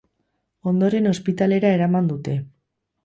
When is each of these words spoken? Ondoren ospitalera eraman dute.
Ondoren 0.71 1.09
ospitalera 1.11 1.75
eraman 1.81 2.09
dute. 2.13 2.39